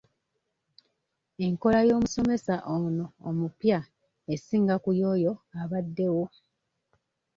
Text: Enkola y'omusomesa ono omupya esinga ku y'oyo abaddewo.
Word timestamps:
Enkola 1.45 1.79
y'omusomesa 1.87 2.55
ono 2.75 3.05
omupya 3.29 3.79
esinga 4.33 4.75
ku 4.83 4.89
y'oyo 4.99 5.33
abaddewo. 5.61 6.25